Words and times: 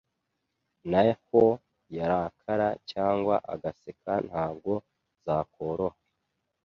Naho 0.91 1.43
yarakara 1.97 2.69
cyangwa 2.91 3.35
agaseka 3.53 4.11
ntabwo 4.27 4.73
zakoroha 5.25 5.97